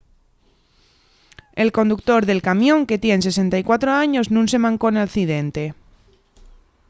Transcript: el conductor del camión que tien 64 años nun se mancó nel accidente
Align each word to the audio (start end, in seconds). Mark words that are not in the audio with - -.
el 1.61 1.71
conductor 1.77 2.21
del 2.25 2.41
camión 2.47 2.87
que 2.87 3.01
tien 3.03 3.21
64 3.27 3.89
años 4.03 4.25
nun 4.33 4.45
se 4.51 4.61
mancó 4.65 4.87
nel 4.91 5.05
accidente 5.07 5.63